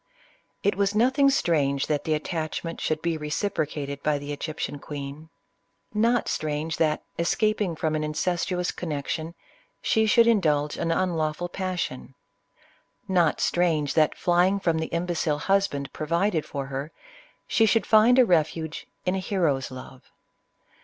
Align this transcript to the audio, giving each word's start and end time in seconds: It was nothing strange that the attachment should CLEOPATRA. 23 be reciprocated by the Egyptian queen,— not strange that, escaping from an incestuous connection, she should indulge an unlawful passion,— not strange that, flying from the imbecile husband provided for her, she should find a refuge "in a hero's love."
It 0.63 0.75
was 0.75 0.95
nothing 0.95 1.29
strange 1.29 1.85
that 1.85 2.05
the 2.05 2.15
attachment 2.15 2.81
should 2.81 3.03
CLEOPATRA. 3.03 3.17
23 3.17 3.17
be 3.17 3.21
reciprocated 3.23 4.01
by 4.01 4.17
the 4.17 4.33
Egyptian 4.33 4.79
queen,— 4.79 5.29
not 5.93 6.27
strange 6.27 6.77
that, 6.77 7.03
escaping 7.19 7.75
from 7.75 7.93
an 7.93 8.03
incestuous 8.03 8.71
connection, 8.71 9.35
she 9.79 10.07
should 10.07 10.25
indulge 10.25 10.75
an 10.75 10.91
unlawful 10.91 11.49
passion,— 11.49 12.15
not 13.07 13.39
strange 13.39 13.93
that, 13.93 14.17
flying 14.17 14.59
from 14.59 14.79
the 14.79 14.87
imbecile 14.87 15.37
husband 15.37 15.93
provided 15.93 16.47
for 16.47 16.65
her, 16.65 16.91
she 17.45 17.67
should 17.67 17.85
find 17.85 18.17
a 18.17 18.25
refuge 18.25 18.87
"in 19.05 19.13
a 19.13 19.19
hero's 19.19 19.69
love." 19.69 20.09